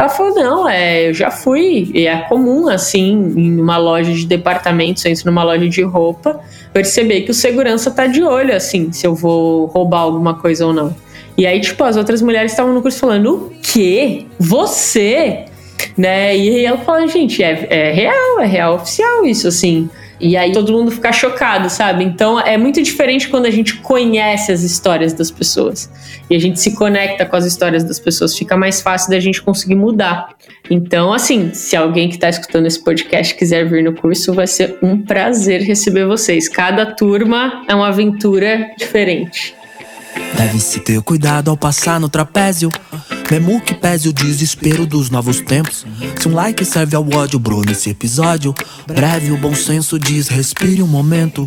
[0.00, 4.24] Ela falou: não, é, eu já fui, e é comum, assim, em uma loja de
[4.24, 6.40] departamentos, entro numa loja de roupa,
[6.72, 10.72] perceber que o segurança tá de olho, assim, se eu vou roubar alguma coisa ou
[10.72, 10.96] não.
[11.36, 14.24] E aí, tipo, as outras mulheres estavam no curso falando: o quê?
[14.38, 15.44] Você?
[15.98, 16.34] Né?
[16.34, 19.90] E ela fala: gente, é, é real, é real oficial isso, assim.
[20.20, 22.04] E aí todo mundo fica chocado, sabe?
[22.04, 25.90] Então é muito diferente quando a gente conhece as histórias das pessoas
[26.28, 29.40] e a gente se conecta com as histórias das pessoas, fica mais fácil da gente
[29.40, 30.34] conseguir mudar.
[30.70, 34.78] Então, assim, se alguém que está escutando esse podcast quiser vir no curso, vai ser
[34.82, 36.48] um prazer receber vocês.
[36.48, 39.54] Cada turma é uma aventura diferente.
[40.36, 42.70] Deve-se ter cuidado ao passar no trapézio.
[43.30, 45.86] Mesmo que pese o desespero dos novos tempos.
[46.20, 48.52] Se um like serve ao ódio, bro, nesse episódio.
[48.86, 51.46] Breve o bom senso diz: respire um momento.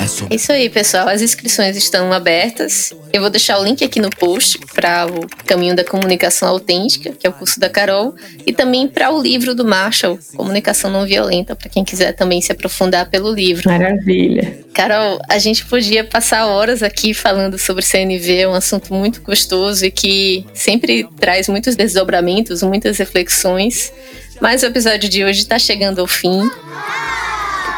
[0.00, 0.34] É, sobre...
[0.34, 1.08] é isso aí, pessoal.
[1.08, 2.92] As inscrições estão abertas.
[3.12, 7.26] Eu vou deixar o link aqui no post para o Caminho da Comunicação Autêntica, que
[7.26, 8.14] é o curso da Carol,
[8.46, 12.50] e também para o livro do Marshall, Comunicação Não Violenta, para quem quiser também se
[12.50, 13.70] aprofundar pelo livro.
[13.70, 14.63] Maravilha.
[14.74, 19.86] Carol, a gente podia passar horas aqui falando sobre CNV, é um assunto muito gostoso
[19.86, 23.92] e que sempre traz muitos desdobramentos, muitas reflexões.
[24.40, 26.50] Mas o episódio de hoje está chegando ao fim.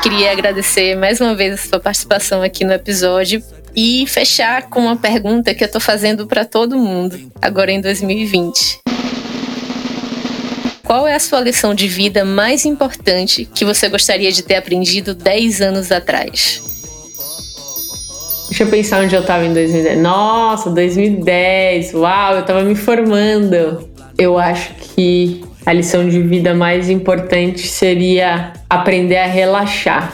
[0.03, 3.43] Queria agradecer mais uma vez a sua participação aqui no episódio
[3.75, 8.81] e fechar com uma pergunta que eu estou fazendo para todo mundo, agora em 2020.
[10.83, 15.15] Qual é a sua lição de vida mais importante que você gostaria de ter aprendido
[15.15, 16.66] 10 anos atrás?
[18.57, 20.01] Deixa eu pensar onde eu tava em 2010.
[20.01, 21.93] Nossa, 2010.
[21.93, 23.87] Uau, eu tava me formando.
[24.17, 30.11] Eu acho que a lição de vida mais importante seria aprender a relaxar.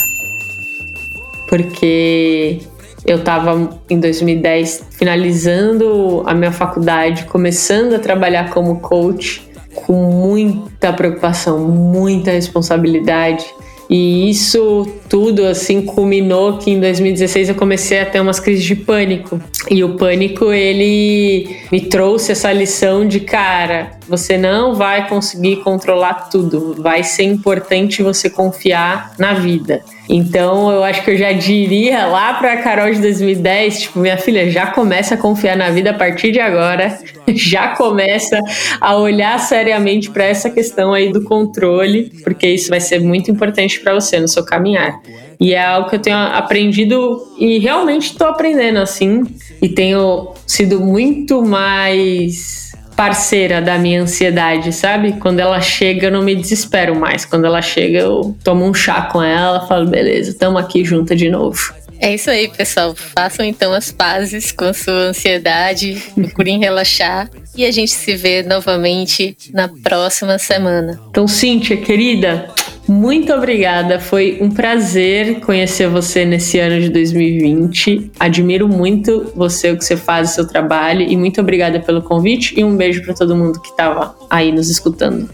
[1.49, 2.59] Porque
[3.07, 10.93] eu estava em 2010 finalizando a minha faculdade, começando a trabalhar como coach, com muita
[10.93, 13.47] preocupação, muita responsabilidade.
[13.89, 18.75] E isso tudo assim culminou que em 2016 eu comecei a ter umas crises de
[18.75, 19.39] pânico.
[19.71, 26.31] E o pânico ele me trouxe essa lição de cara, você não vai conseguir controlar
[26.31, 26.75] tudo.
[26.79, 29.83] Vai ser importante você confiar na vida.
[30.09, 34.17] Então eu acho que eu já diria lá para a Carol de 2010, tipo, minha
[34.17, 36.99] filha, já começa a confiar na vida a partir de agora,
[37.29, 38.39] já começa
[38.81, 43.79] a olhar seriamente para essa questão aí do controle, porque isso vai ser muito importante
[43.81, 45.01] para você no seu caminhar.
[45.41, 49.25] E é algo que eu tenho aprendido e realmente estou aprendendo assim,
[49.61, 55.13] e tenho sido muito mais parceira da minha ansiedade, sabe?
[55.13, 57.25] Quando ela chega, eu não me desespero mais.
[57.25, 61.29] Quando ela chega, eu tomo um chá com ela, falo, beleza, tamo aqui junta de
[61.31, 61.75] novo.
[61.99, 62.95] É isso aí, pessoal.
[62.97, 68.43] Façam então as pazes com a sua ansiedade, procurem relaxar e a gente se vê
[68.43, 71.01] novamente na próxima semana.
[71.09, 72.51] Então, Cíntia, querida,
[72.89, 74.01] muito obrigada.
[74.01, 78.11] Foi um prazer conhecer você nesse ano de 2020.
[78.19, 81.03] Admiro muito você, o que você faz, o seu trabalho.
[81.03, 82.59] E muito obrigada pelo convite.
[82.59, 85.29] E um beijo para todo mundo que estava aí nos escutando.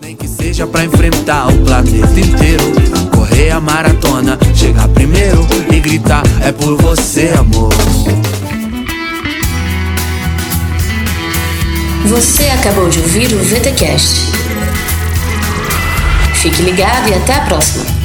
[0.00, 2.64] Nem que seja para enfrentar o planeta inteiro.
[3.14, 7.72] Correr a maratona, chegar primeiro e gritar: É por você, amor.
[12.06, 14.39] Você acabou de ouvir o VTCast.
[16.40, 17.99] Fique ligado e até a próxima!